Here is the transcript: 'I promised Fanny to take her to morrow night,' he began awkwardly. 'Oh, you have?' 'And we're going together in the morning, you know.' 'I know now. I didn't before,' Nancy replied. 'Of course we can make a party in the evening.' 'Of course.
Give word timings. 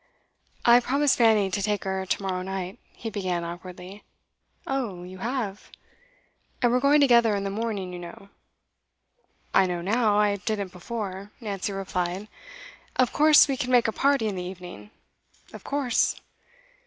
'I 0.65 0.79
promised 0.79 1.15
Fanny 1.19 1.51
to 1.51 1.61
take 1.61 1.83
her 1.83 2.07
to 2.07 2.21
morrow 2.23 2.41
night,' 2.41 2.79
he 2.93 3.11
began 3.11 3.43
awkwardly. 3.43 4.03
'Oh, 4.65 5.03
you 5.03 5.19
have?' 5.19 5.69
'And 6.59 6.71
we're 6.71 6.79
going 6.79 6.99
together 6.99 7.35
in 7.35 7.43
the 7.43 7.51
morning, 7.51 7.93
you 7.93 7.99
know.' 7.99 8.29
'I 9.53 9.67
know 9.67 9.81
now. 9.83 10.17
I 10.17 10.37
didn't 10.37 10.71
before,' 10.73 11.29
Nancy 11.39 11.71
replied. 11.71 12.29
'Of 12.95 13.13
course 13.13 13.47
we 13.47 13.55
can 13.55 13.69
make 13.69 13.87
a 13.87 13.91
party 13.91 14.27
in 14.27 14.33
the 14.35 14.41
evening.' 14.41 14.89
'Of 15.53 15.63
course. 15.63 16.19